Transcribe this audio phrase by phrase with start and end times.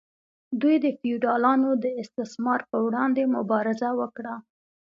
[0.61, 4.35] دوی د فیوډالانو د استثمار پر وړاندې مبارزه وکړه.